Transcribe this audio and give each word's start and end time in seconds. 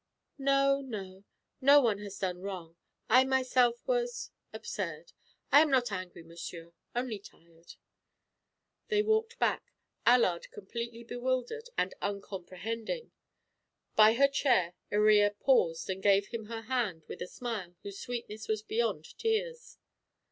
"No, 0.39 0.81
no; 0.83 1.25
no 1.61 1.79
one 1.79 1.99
has 1.99 2.17
done 2.17 2.41
wrong. 2.41 2.75
I 3.07 3.23
myself 3.23 3.85
was 3.87 4.31
absurd. 4.51 5.13
I 5.51 5.61
am 5.61 5.69
not 5.69 5.91
angry, 5.91 6.23
monsieur; 6.23 6.73
only 6.95 7.19
tired." 7.19 7.75
They 8.87 9.03
walked 9.03 9.37
back, 9.37 9.71
Allard 10.07 10.49
completely 10.49 11.03
bewildered 11.03 11.69
and 11.77 11.93
uncomprehending. 12.01 13.11
By 13.95 14.13
her 14.15 14.27
chair 14.27 14.73
Iría 14.91 15.37
paused 15.39 15.87
and 15.87 16.01
gave 16.01 16.29
him 16.29 16.45
her 16.45 16.61
hand 16.63 17.03
with 17.07 17.21
a 17.21 17.27
smile 17.27 17.75
whose 17.83 17.99
sweetness 17.99 18.47
was 18.47 18.63
beyond 18.63 19.05
tears. 19.19 19.77